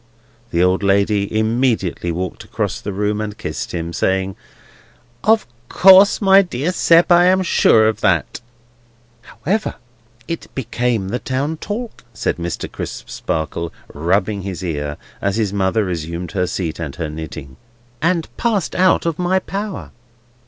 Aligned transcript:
The 0.49 0.63
old 0.63 0.81
lady 0.81 1.31
immediately 1.37 2.11
walked 2.11 2.43
across 2.43 2.81
the 2.81 2.91
room 2.91 3.21
and 3.21 3.37
kissed 3.37 3.71
him: 3.71 3.93
saying, 3.93 4.35
"Of 5.23 5.45
course, 5.69 6.19
my 6.19 6.41
dear 6.41 6.71
Sept, 6.71 7.11
I 7.11 7.25
am 7.25 7.43
sure 7.43 7.87
of 7.87 8.01
that." 8.01 8.41
"However, 9.23 9.75
it 10.27 10.47
became 10.55 11.09
the 11.09 11.19
town 11.19 11.57
talk," 11.57 12.03
said 12.15 12.37
Mr. 12.37 12.67
Crisparkle, 12.67 13.71
rubbing 13.93 14.41
his 14.41 14.63
ear, 14.63 14.97
as 15.21 15.35
his 15.35 15.53
mother 15.53 15.85
resumed 15.85 16.31
her 16.31 16.47
seat, 16.47 16.79
and 16.79 16.95
her 16.95 17.07
knitting, 17.07 17.57
"and 18.01 18.27
passed 18.37 18.73
out 18.75 19.05
of 19.05 19.19
my 19.19 19.37
power." 19.37 19.91